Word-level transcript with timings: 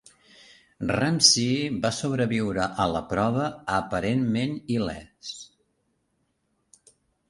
Ramsey 0.91 1.67
va 1.83 1.91
sobreviure 1.99 2.67
a 2.87 2.89
la 2.95 3.05
prova 3.13 3.47
aparentment 3.77 4.59
il·lès. 4.81 5.35